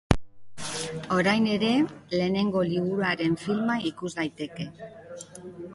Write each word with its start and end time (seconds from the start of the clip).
Orain 1.17 1.45
ere 1.57 1.69
lehenengo 2.15 2.65
liburuaren 2.73 3.39
filma 3.47 3.79
ikus 3.93 4.15
daiteke. 4.21 4.71